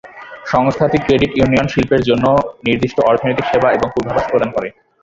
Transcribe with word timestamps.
সংস্থাটি 0.45 0.97
credit 0.99 1.31
union 1.35 1.67
শিল্পের 1.67 2.01
জন্য 2.09 2.25
নির্দিষ্ট 2.65 2.97
অর্থনৈতিক 3.01 3.45
সেবা 3.47 3.67
এবং 3.71 3.87
পূর্বাভাস 3.93 4.25
প্রদান 4.31 4.49
করে। 4.55 4.67